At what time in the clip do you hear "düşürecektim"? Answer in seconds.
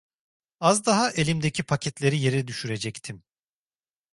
2.47-3.23